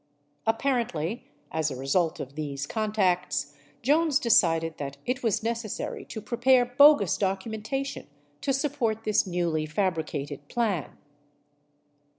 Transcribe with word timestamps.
Apparently, 0.47 1.29
as 1.51 1.69
a 1.69 1.75
result 1.75 2.19
of 2.19 2.33
these 2.33 2.65
contacts, 2.65 3.55
Jones 3.83 4.17
decided 4.17 4.79
that 4.79 4.97
it 5.05 5.21
was 5.21 5.43
necessary 5.43 6.05
to 6.05 6.19
prepare 6.19 6.65
bogus 6.65 7.17
documentation 7.19 8.07
to 8.41 8.51
sup 8.51 8.77
port 8.77 9.03
this 9.03 9.27
newly 9.27 9.67
fabricated 9.67 10.47
plan. 10.47 10.97